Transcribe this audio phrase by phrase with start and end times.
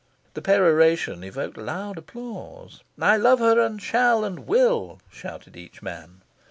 [0.33, 2.81] This peroration evoked loud applause.
[2.99, 6.23] "I love her, and shall, and will," shouted each man.